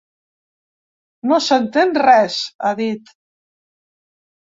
[1.33, 3.17] No s’entén res, ha dit.